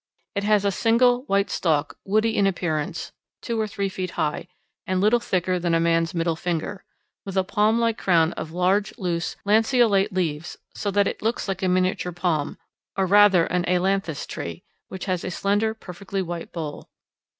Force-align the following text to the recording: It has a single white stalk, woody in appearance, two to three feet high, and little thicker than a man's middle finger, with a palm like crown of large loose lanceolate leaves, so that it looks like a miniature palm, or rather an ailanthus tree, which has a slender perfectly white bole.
It 0.33 0.43
has 0.43 0.65
a 0.65 0.71
single 0.71 1.25
white 1.25 1.51
stalk, 1.51 1.95
woody 2.03 2.35
in 2.35 2.47
appearance, 2.47 3.11
two 3.39 3.55
to 3.61 3.67
three 3.67 3.87
feet 3.87 4.09
high, 4.17 4.47
and 4.87 4.99
little 4.99 5.19
thicker 5.19 5.59
than 5.59 5.75
a 5.75 5.79
man's 5.79 6.15
middle 6.15 6.35
finger, 6.35 6.83
with 7.23 7.37
a 7.37 7.43
palm 7.43 7.77
like 7.79 7.99
crown 7.99 8.33
of 8.33 8.51
large 8.51 8.97
loose 8.97 9.35
lanceolate 9.45 10.11
leaves, 10.11 10.57
so 10.73 10.89
that 10.89 11.05
it 11.05 11.21
looks 11.21 11.47
like 11.47 11.61
a 11.61 11.67
miniature 11.67 12.11
palm, 12.11 12.57
or 12.97 13.05
rather 13.05 13.43
an 13.45 13.63
ailanthus 13.67 14.25
tree, 14.25 14.63
which 14.87 15.05
has 15.05 15.23
a 15.23 15.29
slender 15.29 15.75
perfectly 15.75 16.23
white 16.23 16.51
bole. 16.51 16.89